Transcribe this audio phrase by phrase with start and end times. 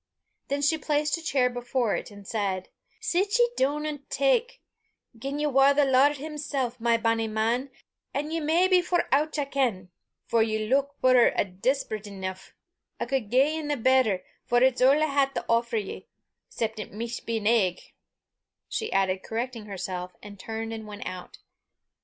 [0.47, 2.69] Then she placed a chair before it, and said
[2.99, 4.57] "Sit ye doon, an' tak.
[5.19, 7.69] Gien ye war the Lord himsel', my bonnie man,
[8.11, 9.91] an' ye may be for oucht I ken,
[10.25, 12.55] for ye luik puir an' despised eneuch,
[12.99, 16.07] I cud gie nae better, for it's a' I hae to offer ye
[16.49, 17.79] 'cep it micht be an egg,"
[18.67, 21.37] she added, correcting herself, and turned and went out.